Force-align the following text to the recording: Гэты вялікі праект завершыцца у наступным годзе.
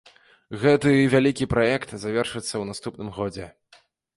Гэты 0.63 0.93
вялікі 1.15 1.49
праект 1.53 1.93
завершыцца 2.07 2.55
у 2.65 2.67
наступным 2.73 3.09
годзе. 3.19 3.45